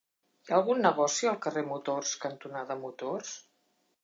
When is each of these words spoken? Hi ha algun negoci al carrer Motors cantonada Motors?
Hi 0.45 0.53
ha 0.53 0.55
algun 0.59 0.79
negoci 0.85 1.29
al 1.31 1.37
carrer 1.45 1.63
Motors 1.67 2.15
cantonada 2.27 2.79
Motors? 2.87 3.37